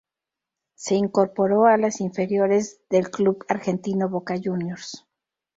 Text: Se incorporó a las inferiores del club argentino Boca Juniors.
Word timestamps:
Se 0.73 0.95
incorporó 0.95 1.65
a 1.67 1.77
las 1.77 2.01
inferiores 2.01 2.81
del 2.89 3.11
club 3.11 3.45
argentino 3.49 4.09
Boca 4.09 4.33
Juniors. 4.43 5.05